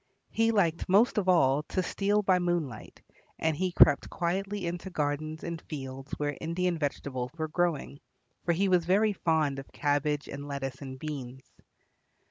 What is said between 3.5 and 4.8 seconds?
he crept quietly